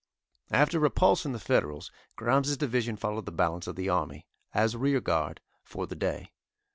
After 0.49 0.79
repulsing 0.79 1.31
the 1.31 1.37
Federals, 1.37 1.91
Grimes' 2.15 2.57
division 2.57 2.95
followed 2.95 3.27
the 3.27 3.31
balance 3.31 3.67
of 3.67 3.75
the 3.75 3.89
army, 3.89 4.25
as 4.51 4.75
rear 4.75 4.99
guard, 4.99 5.41
for 5.63 5.85
the 5.85 5.95
day. 5.95 6.31